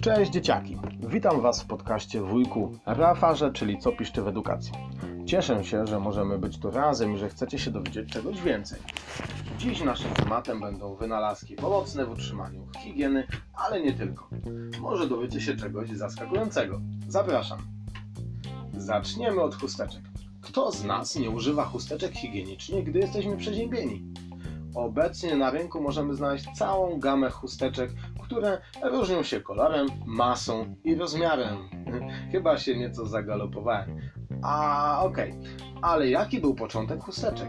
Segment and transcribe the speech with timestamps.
[0.00, 0.78] Cześć dzieciaki!
[1.08, 4.72] Witam Was w podcaście Wujku Rafarze, czyli Co piszczy w edukacji.
[5.26, 8.80] Cieszę się, że możemy być tu razem i że chcecie się dowiedzieć czegoś więcej.
[9.58, 14.28] Dziś naszym tematem będą wynalazki pomocne w utrzymaniu higieny, ale nie tylko.
[14.80, 16.80] Może dowiecie się czegoś zaskakującego.
[17.08, 17.58] Zapraszam!
[18.76, 20.02] Zaczniemy od chusteczek.
[20.40, 24.02] Kto z nas nie używa chusteczek higienicznie, gdy jesteśmy przeziębieni?
[24.78, 27.90] Obecnie na rynku możemy znaleźć całą gamę chusteczek,
[28.22, 31.56] które różnią się kolorem, masą i rozmiarem.
[32.32, 33.96] Chyba się nieco zagalopowałem.
[34.42, 35.82] A okej, okay.
[35.82, 37.48] ale jaki był początek chusteczek?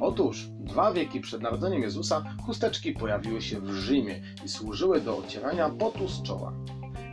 [0.00, 5.68] Otóż, dwa wieki przed narodzeniem Jezusa chusteczki pojawiły się w Rzymie i służyły do ocierania
[5.68, 6.52] potu z czoła.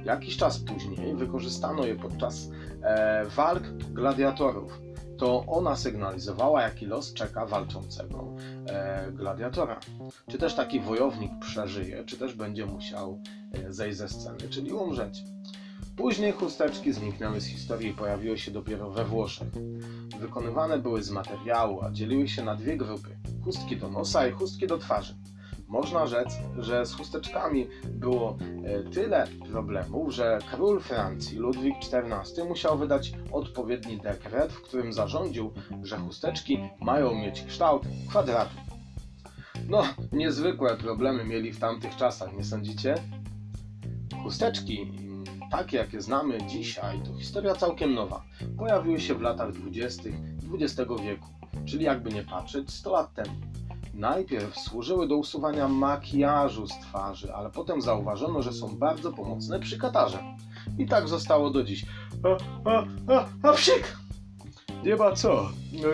[0.05, 2.50] Jakiś czas później wykorzystano je podczas
[2.84, 4.89] e, walk gladiatorów
[5.20, 8.36] to ona sygnalizowała, jaki los czeka walczącego
[8.68, 9.80] e, gladiatora.
[10.28, 13.22] Czy też taki wojownik przeżyje, czy też będzie musiał
[13.53, 15.23] e, zejść ze sceny, czyli umrzeć.
[15.97, 19.47] Później chusteczki zniknęły z historii i pojawiły się dopiero we Włoszech.
[20.20, 24.67] Wykonywane były z materiału, a dzieliły się na dwie grupy: chustki do nosa i chustki
[24.67, 25.16] do twarzy.
[25.70, 32.78] Można rzec, że z chusteczkami było e, tyle problemów, że król Francji Ludwik XIV musiał
[32.78, 35.53] wydać odpowiedni dekret, w którym zarządził,
[35.84, 38.56] że chusteczki mają mieć kształt kwadratu.
[39.67, 42.95] No, niezwykłe problemy mieli w tamtych czasach, nie sądzicie?
[44.23, 44.92] Chusteczki,
[45.52, 48.23] takie jakie znamy dzisiaj, to historia całkiem nowa.
[48.58, 50.09] Pojawiły się w latach 20.
[50.53, 51.28] XX wieku,
[51.66, 53.48] czyli jakby nie patrzeć 100 lat temu.
[53.94, 59.78] Najpierw służyły do usuwania makijażu z twarzy, ale potem zauważono, że są bardzo pomocne przy
[59.78, 60.23] katarze.
[60.78, 61.86] I tak zostało do dziś.
[62.23, 63.98] A, a, a, a psik!
[64.84, 65.50] Nie ma co.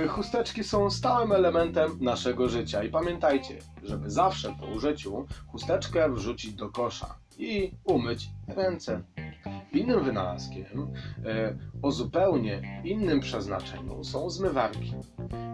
[0.09, 6.69] Chusteczki są stałym elementem naszego życia i pamiętajcie, żeby zawsze po użyciu chusteczkę wrzucić do
[6.69, 9.01] kosza i umyć ręce.
[9.73, 10.65] Innym wynalazkiem
[11.25, 14.93] e, o zupełnie innym przeznaczeniu są zmywarki.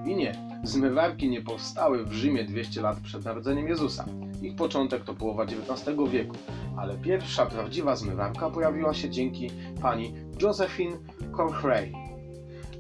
[0.06, 4.06] I nie, zmywarki nie powstały w Rzymie 200 lat przed narodzeniem Jezusa.
[4.42, 6.36] Ich początek to połowa XIX wieku,
[6.78, 9.50] ale pierwsza prawdziwa zmywarka pojawiła się dzięki
[9.82, 10.98] pani Josephine
[11.38, 12.01] Corcray.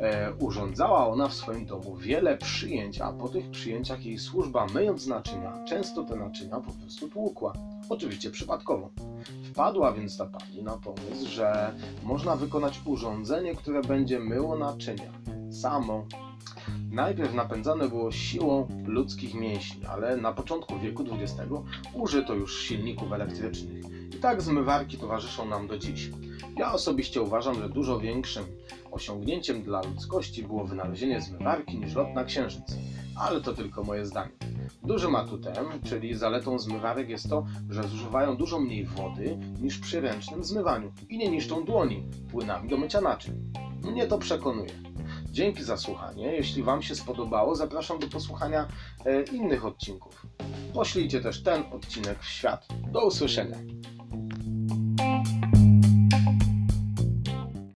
[0.01, 5.07] E, urządzała ona w swoim domu wiele przyjęć, a po tych przyjęciach jej służba myjąc
[5.07, 7.53] naczynia, często te naczynia po prostu tłukła.
[7.89, 8.89] Oczywiście przypadkowo.
[9.43, 11.73] Wpadła więc ta pani na pomysł, że
[12.03, 15.11] można wykonać urządzenie, które będzie myło naczynia
[15.51, 16.05] samo.
[16.91, 21.51] Najpierw napędzane było siłą ludzkich mięśni, ale na początku wieku XX
[21.93, 23.85] użyto już silników elektrycznych.
[24.15, 26.09] I tak zmywarki towarzyszą nam do dziś.
[26.57, 28.43] Ja osobiście uważam, że dużo większym
[28.91, 32.63] osiągnięciem dla ludzkości było wynalezienie zmywarki niż lot na księżyc.
[33.15, 34.31] Ale to tylko moje zdanie.
[34.83, 40.43] Dużym atutem, czyli zaletą zmywarek jest to, że zużywają dużo mniej wody niż przy ręcznym
[40.43, 43.53] zmywaniu i nie niszczą dłoni płynami do mycia naczyń.
[43.83, 44.73] Mnie to przekonuje.
[45.31, 46.25] Dzięki za słuchanie.
[46.25, 48.67] Jeśli Wam się spodobało, zapraszam do posłuchania
[49.05, 50.25] e, innych odcinków.
[50.73, 52.67] Poślijcie też ten odcinek w świat.
[52.91, 53.57] Do usłyszenia.